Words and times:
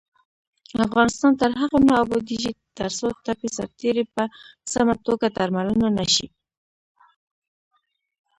افغانستان 0.87 1.31
تر 1.41 1.51
هغو 1.59 1.77
نه 1.87 1.93
ابادیږي، 2.03 2.51
ترڅو 2.77 3.07
ټپي 3.23 3.49
سرتیري 3.57 4.03
په 4.15 4.23
سمه 4.73 4.95
توګه 5.05 5.27
درملنه 5.37 5.87
نشي. 5.97 6.27